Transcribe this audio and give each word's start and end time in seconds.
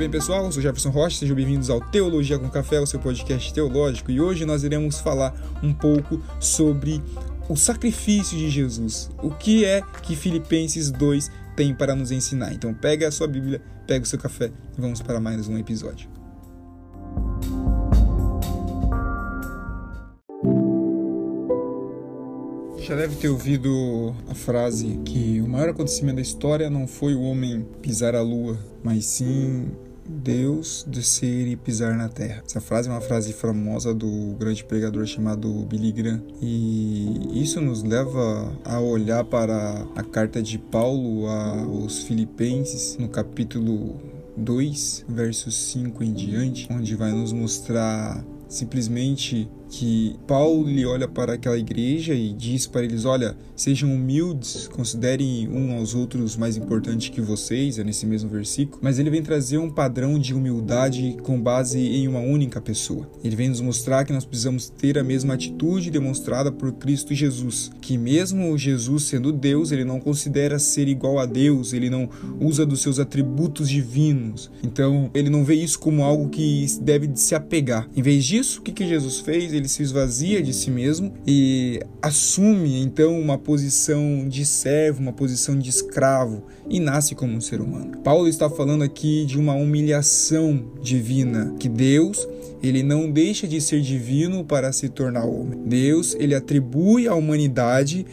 bem, 0.00 0.08
pessoal? 0.08 0.46
Eu 0.46 0.52
sou 0.52 0.62
Jefferson 0.62 0.88
Rocha, 0.88 1.18
sejam 1.18 1.36
bem-vindos 1.36 1.68
ao 1.68 1.78
Teologia 1.78 2.38
com 2.38 2.48
Café, 2.48 2.80
o 2.80 2.86
seu 2.86 2.98
podcast 2.98 3.52
teológico, 3.52 4.10
e 4.10 4.18
hoje 4.18 4.46
nós 4.46 4.64
iremos 4.64 4.98
falar 4.98 5.34
um 5.62 5.74
pouco 5.74 6.22
sobre 6.40 7.02
o 7.50 7.54
sacrifício 7.54 8.38
de 8.38 8.48
Jesus. 8.48 9.10
O 9.22 9.30
que 9.30 9.62
é 9.62 9.82
que 10.02 10.16
Filipenses 10.16 10.90
2 10.90 11.30
tem 11.54 11.74
para 11.74 11.94
nos 11.94 12.10
ensinar? 12.10 12.54
Então, 12.54 12.72
pega 12.72 13.08
a 13.08 13.10
sua 13.10 13.26
Bíblia, 13.26 13.60
pega 13.86 14.02
o 14.02 14.08
seu 14.08 14.18
café 14.18 14.50
e 14.78 14.80
vamos 14.80 15.02
para 15.02 15.20
mais 15.20 15.46
um 15.48 15.58
episódio. 15.58 16.08
Já 22.78 22.96
deve 22.96 23.16
ter 23.16 23.28
ouvido 23.28 24.16
a 24.30 24.34
frase 24.34 24.98
que 25.04 25.42
o 25.42 25.46
maior 25.46 25.68
acontecimento 25.68 26.16
da 26.16 26.22
história 26.22 26.70
não 26.70 26.86
foi 26.86 27.14
o 27.14 27.20
homem 27.20 27.68
pisar 27.82 28.14
a 28.14 28.22
lua, 28.22 28.58
mas 28.82 29.04
sim 29.04 29.70
Deus 30.10 30.84
descer 30.88 31.46
e 31.46 31.56
pisar 31.56 31.96
na 31.96 32.08
terra. 32.08 32.42
Essa 32.44 32.60
frase 32.60 32.88
é 32.88 32.92
uma 32.92 33.00
frase 33.00 33.32
famosa 33.32 33.94
do 33.94 34.34
grande 34.38 34.64
pregador 34.64 35.06
chamado 35.06 35.48
Billy 35.66 35.92
Graham 35.92 36.22
e 36.42 37.42
isso 37.42 37.60
nos 37.60 37.82
leva 37.82 38.52
a 38.64 38.80
olhar 38.80 39.24
para 39.24 39.86
a 39.94 40.02
carta 40.02 40.42
de 40.42 40.58
Paulo 40.58 41.26
aos 41.26 42.02
Filipenses 42.02 42.96
no 42.98 43.08
capítulo 43.08 44.00
2, 44.36 45.04
versos 45.08 45.54
5 45.70 46.02
em 46.02 46.12
diante, 46.12 46.68
onde 46.70 46.94
vai 46.96 47.12
nos 47.12 47.32
mostrar 47.32 48.24
simplesmente 48.48 49.48
que 49.70 50.16
Paulo 50.26 50.68
ele 50.68 50.84
olha 50.84 51.06
para 51.06 51.34
aquela 51.34 51.56
igreja 51.56 52.12
e 52.12 52.32
diz 52.32 52.66
para 52.66 52.82
eles: 52.82 53.04
olha, 53.04 53.36
sejam 53.54 53.94
humildes, 53.94 54.66
considerem 54.68 55.48
um 55.48 55.76
aos 55.76 55.94
outros 55.94 56.36
mais 56.36 56.56
importantes 56.56 57.08
que 57.08 57.20
vocês, 57.20 57.78
é 57.78 57.84
nesse 57.84 58.04
mesmo 58.04 58.28
versículo, 58.28 58.80
mas 58.82 58.98
ele 58.98 59.08
vem 59.08 59.22
trazer 59.22 59.58
um 59.58 59.70
padrão 59.70 60.18
de 60.18 60.34
humildade 60.34 61.16
com 61.22 61.40
base 61.40 61.78
em 61.78 62.08
uma 62.08 62.18
única 62.18 62.60
pessoa. 62.60 63.08
Ele 63.22 63.36
vem 63.36 63.48
nos 63.48 63.60
mostrar 63.60 64.04
que 64.04 64.12
nós 64.12 64.24
precisamos 64.24 64.68
ter 64.68 64.98
a 64.98 65.04
mesma 65.04 65.34
atitude 65.34 65.90
demonstrada 65.90 66.50
por 66.50 66.72
Cristo 66.72 67.14
Jesus, 67.14 67.70
que 67.80 67.96
mesmo 67.96 68.58
Jesus 68.58 69.04
sendo 69.04 69.32
Deus, 69.32 69.70
ele 69.70 69.84
não 69.84 70.00
considera 70.00 70.58
ser 70.58 70.88
igual 70.88 71.18
a 71.18 71.26
Deus, 71.26 71.72
ele 71.72 71.88
não 71.88 72.08
usa 72.40 72.66
dos 72.66 72.82
seus 72.82 72.98
atributos 72.98 73.68
divinos. 73.68 74.50
Então, 74.64 75.10
ele 75.14 75.30
não 75.30 75.44
vê 75.44 75.54
isso 75.54 75.78
como 75.78 76.02
algo 76.02 76.28
que 76.28 76.66
deve 76.80 77.10
se 77.14 77.34
apegar. 77.34 77.88
Em 77.94 78.02
vez 78.02 78.24
disso, 78.24 78.60
o 78.60 78.62
que, 78.62 78.72
que 78.72 78.86
Jesus 78.86 79.20
fez? 79.20 79.52
ele 79.59 79.59
se 79.68 79.82
esvazia 79.82 80.42
de 80.42 80.52
si 80.52 80.70
mesmo 80.70 81.12
e 81.26 81.80
assume 82.00 82.80
então 82.82 83.18
uma 83.18 83.38
posição 83.38 84.26
de 84.28 84.44
servo, 84.44 85.00
uma 85.00 85.12
posição 85.12 85.58
de 85.58 85.70
escravo 85.70 86.44
e 86.68 86.80
nasce 86.80 87.14
como 87.14 87.34
um 87.34 87.40
ser 87.40 87.60
humano. 87.60 87.98
Paulo 87.98 88.28
está 88.28 88.48
falando 88.48 88.82
aqui 88.82 89.24
de 89.24 89.38
uma 89.38 89.54
humilhação 89.54 90.64
divina 90.82 91.54
que 91.58 91.68
Deus 91.68 92.26
ele 92.62 92.82
não 92.82 93.10
deixa 93.10 93.48
de 93.48 93.58
ser 93.58 93.80
divino 93.80 94.44
para 94.44 94.70
se 94.70 94.88
tornar 94.88 95.24
homem. 95.24 95.58
Deus, 95.64 96.14
ele 96.18 96.34
atribui 96.34 97.08
à 97.08 97.14
humanidade 97.14 98.06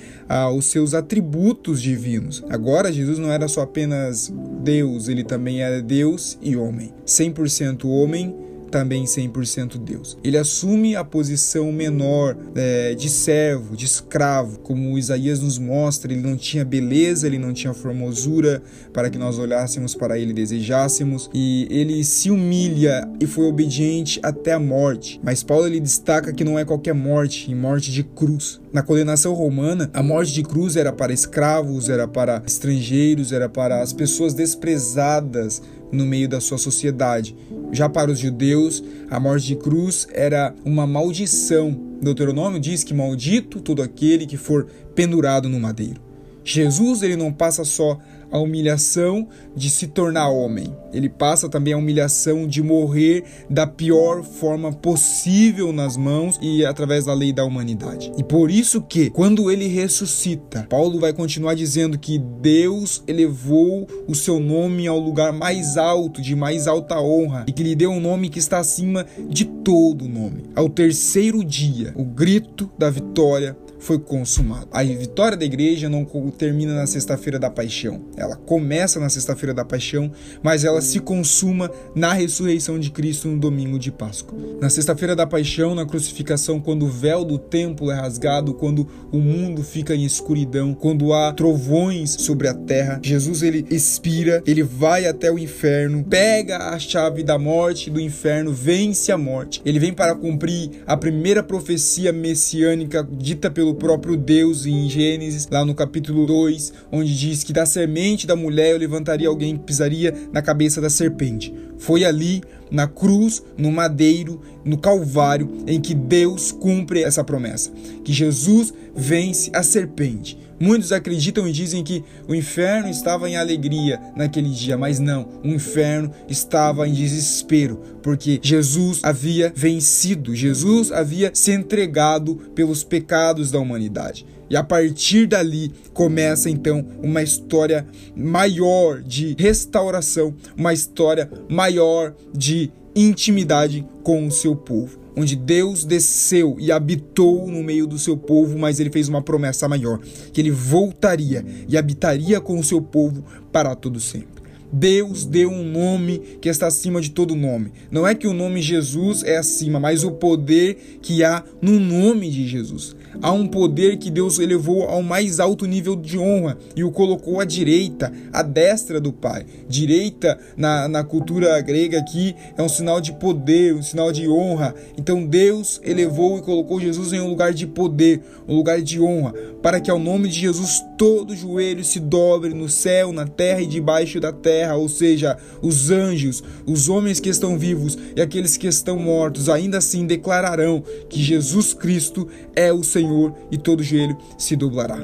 os 0.56 0.68
seus 0.68 0.94
atributos 0.94 1.82
divinos. 1.82 2.44
Agora, 2.50 2.92
Jesus 2.92 3.20
não 3.20 3.30
era 3.30 3.50
só 3.50 3.62
apenas 3.62 4.34
Deus, 4.64 5.10
ele 5.10 5.24
também 5.24 5.62
era 5.62 5.82
Deus 5.82 6.38
e 6.42 6.56
homem. 6.56 6.94
100% 7.06 7.86
homem 7.86 8.34
também 8.68 9.06
100% 9.06 9.78
Deus. 9.78 10.18
Ele 10.24 10.38
assume 10.38 10.96
a 10.96 11.04
posição 11.04 11.72
menor 11.72 12.38
é, 12.56 12.94
de 12.94 13.10
servo, 13.10 13.76
de 13.76 13.86
escravo, 13.86 14.60
como 14.60 14.98
Isaías 14.98 15.40
nos 15.40 15.58
mostra. 15.58 16.12
Ele 16.12 16.22
não 16.22 16.36
tinha 16.36 16.64
beleza, 16.64 17.28
ele 17.28 17.38
não 17.38 17.54
tinha 17.54 17.74
formosura 17.74 18.62
para 18.94 19.10
que 19.10 19.18
nós 19.18 19.40
olhássemos 19.40 19.96
para 19.96 20.18
ele 20.18 20.32
e 20.32 20.36
desejássemos. 20.36 21.30
E 21.34 21.68
ele 21.70 22.04
se 22.04 22.30
humilha 22.30 23.08
e 23.20 23.26
foi 23.26 23.46
obediente 23.46 24.20
até 24.24 24.54
a 24.54 24.60
morte. 24.60 25.20
Mas 25.24 25.44
Paulo 25.44 25.68
ele 25.68 25.80
destaca 25.80 26.34
que 26.34 26.44
não 26.44 26.58
é 26.58 26.66
qualquer 26.66 26.94
morte, 26.94 27.52
em 27.52 27.56
morte 27.56 27.92
de 27.92 28.04
cruz. 28.04 28.60
Na 28.72 28.82
condenação 28.82 29.34
romana, 29.34 29.90
a 29.94 30.04
morte 30.04 30.34
de 30.34 30.44
cruz 30.44 30.76
era 30.76 30.92
para 30.92 31.14
escravos, 31.14 31.90
era 31.90 32.08
para 32.08 32.44
estrangeiros, 32.46 33.32
era 33.32 33.48
para 33.48 33.82
as 33.82 33.94
pessoas 33.94 34.34
desprezadas 34.34 35.62
no 35.92 36.06
meio 36.06 36.28
da 36.28 36.40
sua 36.40 36.58
sociedade. 36.58 37.36
Já 37.72 37.90
para 37.90 38.12
os 38.12 38.20
judeus, 38.20 38.84
a 39.10 39.20
morte 39.20 39.48
de 39.48 39.56
cruz 39.56 40.08
era 40.12 40.54
uma 40.64 40.88
maldição. 40.88 41.78
Deuteronômio 42.02 42.60
diz 42.60 42.84
que 42.84 42.94
maldito 42.94 43.60
todo 43.60 43.82
aquele 43.82 44.26
que 44.26 44.38
for 44.38 44.68
pendurado 44.96 45.50
no 45.50 45.60
madeiro. 45.60 46.07
Jesus 46.48 47.04
ele 47.04 47.18
não 47.18 47.34
passa 47.34 47.66
só 47.66 48.00
a 48.32 48.40
humilhação 48.40 49.28
de 49.56 49.70
se 49.70 49.88
tornar 49.88 50.30
homem. 50.30 50.74
Ele 50.94 51.10
passa 51.10 51.50
também 51.50 51.74
a 51.74 51.78
humilhação 51.78 52.48
de 52.48 52.62
morrer 52.62 53.24
da 53.50 53.68
pior 53.68 54.24
forma 54.24 54.72
possível 54.72 55.74
nas 55.74 55.98
mãos 55.98 56.40
e 56.42 56.66
através 56.66 57.06
da 57.06 57.14
lei 57.14 57.34
da 57.34 57.44
humanidade. 57.44 58.12
E 58.18 58.24
por 58.24 58.50
isso 58.50 58.82
que, 58.82 59.10
quando 59.10 59.52
ele 59.52 59.68
ressuscita, 59.68 60.66
Paulo 60.70 61.00
vai 61.00 61.14
continuar 61.14 61.54
dizendo 61.54 61.98
que 61.98 62.18
Deus 62.18 63.04
elevou 63.08 63.88
o 64.08 64.16
seu 64.16 64.40
nome 64.40 64.88
ao 64.88 65.00
lugar 65.00 65.34
mais 65.34 65.78
alto, 65.78 66.22
de 66.22 66.36
mais 66.36 66.68
alta 66.68 67.00
honra, 67.00 67.46
e 67.48 67.52
que 67.52 67.64
lhe 67.64 67.76
deu 67.76 67.92
um 67.92 68.00
nome 68.00 68.30
que 68.30 68.40
está 68.40 68.60
acima 68.60 69.06
de 69.30 69.46
todo 69.46 70.08
nome. 70.08 70.44
Ao 70.56 70.70
terceiro 70.70 71.44
dia, 71.44 71.94
o 71.96 72.06
grito 72.06 72.70
da 72.78 72.90
vitória 72.90 73.56
foi 73.88 73.98
consumado. 73.98 74.68
A 74.70 74.84
vitória 74.84 75.38
da 75.38 75.46
igreja 75.46 75.88
não 75.88 76.04
termina 76.38 76.76
na 76.76 76.86
sexta-feira 76.86 77.40
da 77.40 77.50
paixão. 77.50 78.02
Ela 78.18 78.36
começa 78.36 79.00
na 79.00 79.08
sexta-feira 79.08 79.54
da 79.54 79.64
paixão, 79.64 80.12
mas 80.44 80.66
ela 80.66 80.82
se 80.82 81.00
consuma 81.00 81.72
na 81.96 82.12
ressurreição 82.12 82.78
de 82.78 82.92
Cristo 82.92 83.30
no 83.30 83.40
domingo 83.40 83.80
de 83.80 83.90
Páscoa. 83.90 84.38
Na 84.60 84.70
sexta-feira 84.70 85.16
da 85.16 85.26
paixão, 85.26 85.74
na 85.74 85.86
crucificação, 85.86 86.60
quando 86.60 86.86
o 86.86 86.90
véu 86.90 87.24
do 87.24 87.38
templo 87.38 87.90
é 87.90 87.96
rasgado, 87.96 88.54
quando 88.54 88.86
o 89.10 89.20
mundo 89.20 89.64
fica 89.64 89.96
em 89.96 90.04
escuridão, 90.04 90.74
quando 90.74 91.14
há 91.14 91.32
trovões 91.32 92.12
sobre 92.20 92.50
a 92.50 92.54
terra, 92.54 93.00
Jesus 93.02 93.42
ele 93.42 93.66
expira, 93.72 94.44
ele 94.46 94.64
vai 94.64 95.06
até 95.06 95.32
o 95.32 95.40
inferno, 95.40 96.04
pega 96.04 96.58
a 96.72 96.78
chave 96.78 97.24
da 97.24 97.40
morte 97.40 97.90
do 97.90 98.02
inferno, 98.02 98.52
vence 98.52 99.14
a 99.14 99.18
morte. 99.18 99.62
Ele 99.64 99.80
vem 99.80 99.94
para 99.94 100.14
cumprir 100.14 100.84
a 100.86 100.98
primeira 100.98 101.42
profecia 101.42 102.12
messiânica 102.12 103.08
dita 103.10 103.50
pelo 103.50 103.77
próprio 103.78 104.18
Deus 104.18 104.66
em 104.66 104.90
Gênesis, 104.90 105.48
lá 105.50 105.64
no 105.64 105.76
capítulo 105.76 106.26
2, 106.26 106.74
onde 106.92 107.18
diz 107.18 107.44
que 107.44 107.54
da 107.54 107.66
semente 107.66 108.28
da 108.28 108.36
mulher 108.36 108.72
eu 108.72 108.78
levantaria 108.78 109.28
alguém 109.28 109.56
que 109.56 109.64
pisaria 109.64 110.14
na 110.34 110.42
cabeça 110.42 110.82
da 110.82 110.90
serpente. 110.90 111.54
Foi 111.78 112.04
ali, 112.04 112.42
na 112.72 112.88
cruz, 112.88 113.44
no 113.58 113.72
madeiro, 113.72 114.42
no 114.66 114.78
Calvário, 114.78 115.50
em 115.68 115.80
que 115.80 115.94
Deus 115.94 116.52
cumpre 116.52 117.04
essa 117.04 117.24
promessa, 117.24 117.72
que 118.04 118.12
Jesus 118.12 118.74
vence 118.96 119.52
a 119.54 119.62
serpente. 119.62 120.38
Muitos 120.60 120.92
acreditam 120.92 121.48
e 121.48 121.52
dizem 121.52 121.84
que 121.84 122.04
o 122.28 122.34
inferno 122.34 122.90
estava 122.90 123.30
em 123.30 123.36
alegria 123.36 124.02
naquele 124.16 124.50
dia, 124.50 124.76
mas 124.76 125.00
não, 125.00 125.28
o 125.44 125.48
inferno 125.48 126.12
estava 126.28 126.88
em 126.88 126.94
desespero, 126.94 127.80
porque 128.02 128.40
Jesus 128.42 129.02
havia 129.04 129.54
vencido, 129.56 130.36
Jesus 130.36 130.92
havia 130.92 131.30
se 131.34 131.52
entregado 131.52 132.36
pelos 132.56 132.84
pecados 132.84 133.52
da 133.52 133.60
humanidade. 133.60 134.26
E 134.50 134.56
a 134.56 134.64
partir 134.64 135.28
dali 135.28 135.72
começa 135.94 136.50
então 136.50 136.86
uma 137.04 137.22
história 137.22 137.86
maior 138.16 139.02
de 139.02 139.36
restauração, 139.38 140.34
uma 140.58 140.74
história 140.74 141.30
maior 141.50 142.16
de 142.34 142.72
intimidade 142.96 143.86
com 144.04 144.26
o 144.26 144.32
seu 144.32 144.56
povo 144.56 145.07
onde 145.18 145.36
Deus 145.36 145.84
desceu 145.84 146.56
e 146.60 146.72
habitou 146.72 147.48
no 147.48 147.64
meio 147.64 147.88
do 147.88 147.98
seu 147.98 148.16
povo, 148.16 148.58
mas 148.58 148.80
ele 148.80 148.92
fez 148.92 149.10
uma 149.10 149.22
promessa 149.22 149.68
maior, 149.68 150.00
que 150.32 150.40
ele 150.40 150.52
voltaria 150.52 151.44
e 151.68 151.76
habitaria 151.76 152.40
com 152.40 152.60
o 152.60 152.64
seu 152.64 152.80
povo 152.80 153.26
para 153.52 153.76
todo 153.76 154.00
sempre. 154.00 154.38
Deus 154.72 155.26
deu 155.26 155.50
um 155.50 155.64
nome 155.64 156.20
que 156.42 156.50
está 156.50 156.68
acima 156.68 157.02
de 157.02 157.12
todo 157.12 157.36
nome. 157.36 157.72
Não 157.90 158.06
é 158.06 158.14
que 158.14 158.28
o 158.28 158.34
nome 158.34 158.62
Jesus 158.62 159.24
é 159.24 159.38
acima, 159.38 159.80
mas 159.80 160.04
o 160.04 160.12
poder 160.12 161.00
que 161.02 161.24
há 161.24 161.44
no 161.62 161.80
nome 161.80 162.30
de 162.30 162.48
Jesus. 162.48 162.96
Há 163.20 163.32
um 163.32 163.48
poder 163.48 163.98
que 163.98 164.12
Deus 164.12 164.38
elevou 164.38 164.84
ao 164.84 165.02
mais 165.02 165.40
alto 165.40 165.66
nível 165.66 165.96
de 165.96 166.20
honra 166.20 166.56
e 166.76 166.84
o 166.84 166.92
colocou 166.92 167.40
à 167.40 167.46
direita, 167.46 168.14
à 168.32 168.44
destra 168.44 169.02
do 169.02 169.12
Pai. 169.12 169.44
Direita, 169.68 170.38
na, 170.56 170.88
na 170.88 171.04
cultura 171.04 171.60
grega 171.62 171.98
aqui, 171.98 172.36
é 172.56 172.62
um 172.62 172.70
sinal 172.70 173.02
de 173.02 173.14
poder, 173.14 173.74
um 173.74 173.82
sinal 173.82 174.12
de 174.12 174.30
honra. 174.30 174.76
Então 174.96 175.26
Deus 175.26 175.82
elevou 175.84 176.38
e 176.38 176.42
colocou 176.44 176.80
Jesus 176.80 177.12
em 177.12 177.20
um 177.20 177.28
lugar 177.28 177.54
de 177.54 177.66
poder, 177.66 178.22
um 178.48 178.56
lugar 178.56 178.82
de 178.82 179.02
honra, 179.02 179.34
para 179.64 179.82
que 179.82 179.90
ao 179.90 179.98
nome 179.98 180.30
de 180.30 180.40
Jesus 180.40 180.84
todo 180.96 181.36
joelho 181.36 181.84
se 181.84 182.00
dobre 182.00 182.54
no 182.54 182.70
céu, 182.70 183.12
na 183.12 183.26
terra 183.26 183.62
e 183.62 183.68
debaixo 183.68 184.20
da 184.20 184.32
terra, 184.32 184.76
ou 184.76 184.88
seja, 184.88 185.38
os 185.62 185.90
anjos, 185.90 186.44
os 186.68 186.88
homens 186.88 187.20
que 187.20 187.30
estão 187.30 187.58
vivos 187.58 187.98
e 188.16 188.22
aqueles 188.22 188.58
que 188.58 188.68
estão 188.68 189.00
mortos, 189.00 189.50
ainda 189.50 189.80
assim 189.80 190.06
declararão 190.06 190.84
que 191.10 191.22
Jesus 191.22 191.74
Cristo 191.74 192.28
é 192.56 192.72
o 192.72 192.84
Senhor 192.84 193.07
Senhor 193.08 193.34
e 193.50 193.58
todo 193.58 193.84
joelho 193.84 194.18
se 194.38 194.56
doblará. 194.56 194.98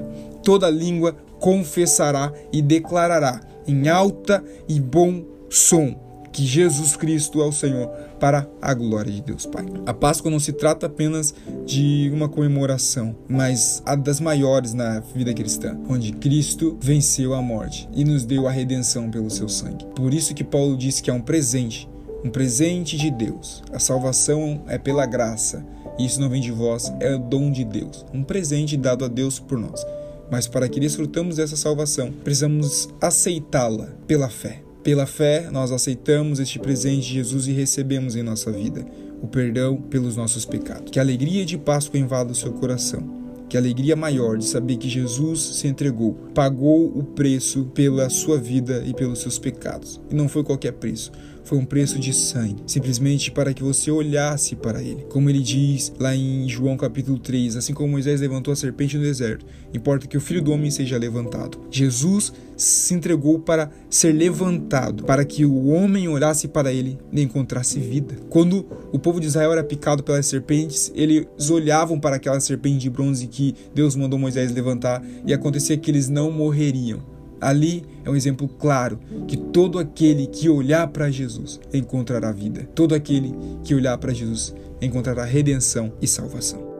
Toda 0.43 0.69
língua 0.69 1.15
confessará 1.39 2.31
e 2.51 2.61
declarará 2.61 3.41
em 3.67 3.87
alta 3.87 4.43
e 4.67 4.79
bom 4.79 5.23
som 5.49 6.03
que 6.33 6.43
Jesus 6.43 6.97
Cristo 6.97 7.41
é 7.41 7.45
o 7.45 7.51
Senhor 7.51 7.87
para 8.19 8.49
a 8.59 8.73
glória 8.73 9.11
de 9.11 9.21
Deus 9.21 9.45
Pai. 9.45 9.65
A 9.85 9.93
Páscoa 9.93 10.31
não 10.31 10.39
se 10.39 10.51
trata 10.51 10.87
apenas 10.87 11.33
de 11.65 12.09
uma 12.11 12.27
comemoração, 12.27 13.15
mas 13.29 13.83
a 13.85 13.95
das 13.95 14.19
maiores 14.19 14.73
na 14.73 14.99
vida 14.99 15.31
cristã, 15.33 15.77
onde 15.87 16.11
Cristo 16.13 16.75
venceu 16.81 17.35
a 17.35 17.41
morte 17.41 17.87
e 17.93 18.03
nos 18.03 18.25
deu 18.25 18.47
a 18.47 18.51
redenção 18.51 19.11
pelo 19.11 19.29
seu 19.29 19.47
sangue. 19.47 19.85
Por 19.95 20.11
isso 20.11 20.33
que 20.33 20.43
Paulo 20.43 20.75
diz 20.75 20.99
que 20.99 21.11
é 21.11 21.13
um 21.13 21.21
presente, 21.21 21.87
um 22.23 22.29
presente 22.29 22.97
de 22.97 23.11
Deus. 23.11 23.63
A 23.71 23.79
salvação 23.79 24.63
é 24.67 24.77
pela 24.77 25.05
graça, 25.05 25.65
isso 25.99 26.19
não 26.19 26.29
vem 26.29 26.41
de 26.41 26.51
vós, 26.51 26.91
é 26.99 27.15
o 27.15 27.19
dom 27.19 27.51
de 27.51 27.63
Deus, 27.63 28.05
um 28.13 28.23
presente 28.23 28.77
dado 28.77 29.05
a 29.05 29.07
Deus 29.07 29.39
por 29.39 29.59
nós. 29.59 29.85
Mas 30.31 30.47
para 30.47 30.67
que 30.67 30.79
desfrutamos 30.79 31.35
dessa 31.35 31.55
salvação, 31.55 32.11
precisamos 32.23 32.89
aceitá-la 32.99 33.87
pela 34.07 34.29
fé. 34.29 34.63
Pela 34.81 35.05
fé, 35.05 35.49
nós 35.51 35.71
aceitamos 35.71 36.39
este 36.39 36.59
presente 36.59 37.07
de 37.07 37.13
Jesus 37.13 37.47
e 37.47 37.51
recebemos 37.51 38.15
em 38.15 38.23
nossa 38.23 38.51
vida 38.51 38.85
o 39.21 39.27
perdão 39.27 39.77
pelos 39.77 40.17
nossos 40.17 40.43
pecados. 40.43 40.91
Que 40.91 40.99
a 40.99 41.01
alegria 41.01 41.45
de 41.45 41.57
Páscoa 41.57 41.99
invada 41.99 42.31
o 42.31 42.35
seu 42.35 42.51
coração. 42.51 43.23
Que 43.47 43.55
a 43.55 43.59
alegria 43.59 43.95
maior 43.95 44.37
de 44.37 44.45
saber 44.45 44.77
que 44.77 44.89
Jesus 44.89 45.57
se 45.57 45.67
entregou, 45.67 46.15
pagou 46.33 46.87
o 46.97 47.03
preço 47.03 47.65
pela 47.65 48.09
sua 48.09 48.37
vida 48.37 48.83
e 48.85 48.93
pelos 48.93 49.19
seus 49.19 49.37
pecados. 49.37 50.01
E 50.09 50.15
não 50.15 50.27
foi 50.27 50.43
qualquer 50.43 50.73
preço, 50.73 51.11
foi 51.43 51.57
um 51.57 51.65
preço 51.65 51.99
de 51.99 52.13
sangue, 52.13 52.63
simplesmente 52.65 53.31
para 53.31 53.53
que 53.53 53.63
você 53.63 53.91
olhasse 53.91 54.55
para 54.55 54.81
ele. 54.81 55.03
Como 55.09 55.29
ele 55.29 55.39
diz 55.39 55.93
lá 55.99 56.15
em 56.15 56.47
João 56.47 56.77
capítulo 56.77 57.19
3, 57.19 57.55
assim 57.55 57.73
como 57.73 57.89
Moisés 57.89 58.21
levantou 58.21 58.51
a 58.51 58.55
serpente 58.55 58.97
no 58.97 59.03
deserto, 59.03 59.45
importa 59.73 60.07
que 60.07 60.17
o 60.17 60.21
filho 60.21 60.41
do 60.41 60.51
homem 60.51 60.71
seja 60.71 60.97
levantado. 60.97 61.59
Jesus 61.69 62.33
se 62.55 62.93
entregou 62.93 63.39
para 63.39 63.69
ser 63.89 64.13
levantado, 64.13 65.03
para 65.03 65.25
que 65.25 65.45
o 65.45 65.67
homem 65.67 66.07
olhasse 66.07 66.47
para 66.47 66.71
ele 66.71 66.97
e 67.11 67.21
encontrasse 67.21 67.79
vida. 67.79 68.15
Quando 68.29 68.65
o 68.91 68.99
povo 68.99 69.19
de 69.19 69.27
Israel 69.27 69.51
era 69.51 69.63
picado 69.63 70.03
pelas 70.03 70.25
serpentes, 70.27 70.91
eles 70.95 71.25
olhavam 71.49 71.99
para 71.99 72.15
aquela 72.15 72.39
serpente 72.39 72.79
de 72.79 72.89
bronze 72.89 73.27
que 73.27 73.55
Deus 73.73 73.95
mandou 73.95 74.19
Moisés 74.19 74.51
levantar 74.51 75.03
e 75.25 75.33
acontecia 75.33 75.77
que 75.77 75.89
eles 75.89 76.09
não 76.09 76.31
morreriam 76.31 77.12
Ali 77.39 77.83
é 78.03 78.09
um 78.09 78.15
exemplo 78.15 78.47
claro 78.47 78.99
que 79.27 79.37
todo 79.37 79.79
aquele 79.79 80.27
que 80.27 80.49
olhar 80.49 80.87
para 80.87 81.09
Jesus 81.09 81.59
encontrará 81.73 82.31
vida. 82.31 82.67
Todo 82.73 82.95
aquele 82.95 83.33
que 83.63 83.75
olhar 83.75 83.97
para 83.97 84.13
Jesus 84.13 84.55
encontrará 84.81 85.25
redenção 85.25 85.93
e 86.01 86.07
salvação. 86.07 86.73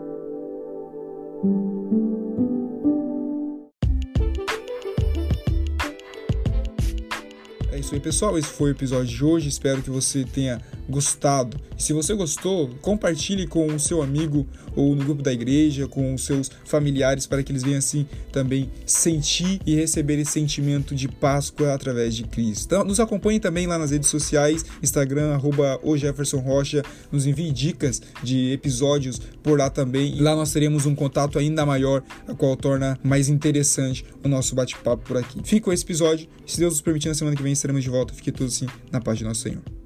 É 7.72 7.80
isso 7.80 7.94
aí, 7.94 8.00
pessoal. 8.00 8.38
Esse 8.38 8.50
foi 8.50 8.72
o 8.72 8.74
episódio 8.74 9.08
de 9.08 9.24
hoje. 9.24 9.50
Espero 9.50 9.82
que 9.82 9.90
você 9.90 10.24
tenha 10.24 10.62
gostado. 10.90 11.60
Se 11.78 11.94
você 11.94 12.14
gostou, 12.14 12.70
compartilhe 12.82 13.48
com 13.48 13.68
o 13.68 13.80
seu 13.80 14.02
amigo 14.02 14.48
ou 14.76 14.96
no 14.96 15.04
grupo 15.04 15.22
da 15.22 15.32
igreja, 15.32 15.88
com 15.88 16.14
os 16.14 16.26
seus 16.26 16.50
familiares, 16.66 17.28
para 17.28 17.44
que 17.44 17.52
eles 17.52 17.64
venham 17.64 17.78
assim 17.78 18.06
também 18.32 18.70
sentir 18.86 19.60
e 19.66 19.76
receber 19.76 20.20
esse 20.20 20.32
sentimento 20.32 20.96
de 20.96 21.08
Páscoa 21.08 21.74
através 21.74 22.16
de 22.16 22.24
Cristo. 22.24 22.66
Então, 22.66 22.84
nos 22.84 23.00
acompanhe 23.00 23.40
também 23.40 23.68
lá 23.68 23.78
nas 23.78 23.92
redes 23.92 24.10
sociais, 24.10 24.66
Instagram, 24.82 25.34
arroba 25.34 25.80
o 25.84 25.96
Jefferson 25.98 26.40
Rocha, 26.40 26.84
nos 27.12 27.26
envie 27.26 27.52
dicas 27.52 28.02
de 28.24 28.52
episódios 28.52 29.22
por 29.42 29.58
lá 29.60 29.70
também. 29.70 30.20
Lá 30.20 30.36
nós 30.36 30.52
teremos 30.52 30.86
um 30.86 30.96
contato 30.96 31.38
ainda 31.38 31.66
maior, 31.66 32.04
a 32.28 32.34
qual 32.34 32.56
torna 32.56 32.98
mais 33.04 33.30
interessante 33.30 34.06
o 34.24 34.28
nosso 34.28 34.56
bate-papo 34.56 35.04
por 35.04 35.18
aqui. 35.18 35.42
Fica 35.44 35.74
esse 35.74 35.84
episódio. 35.84 36.28
Se 36.46 36.60
Deus 36.60 36.74
nos 36.74 36.82
permitir, 36.82 37.08
na 37.08 37.14
semana 37.14 37.36
que 37.36 37.44
vem 37.44 37.54
estaremos 37.54 37.84
de 37.84 37.90
volta. 37.90 38.14
Fique 38.14 38.32
todos 38.32 38.56
assim 38.56 38.68
na 38.92 39.00
paz 39.00 39.18
de 39.18 39.24
nosso 39.24 39.42
Senhor. 39.42 39.83